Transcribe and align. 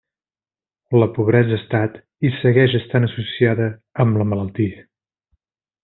La 1.01 1.07
pobresa 1.17 1.53
ha 1.53 1.59
estat 1.61 1.99
i 2.29 2.33
segueix 2.39 2.79
estant 2.81 3.07
associada 3.11 3.71
amb 4.07 4.23
la 4.23 4.31
malaltia. 4.35 4.85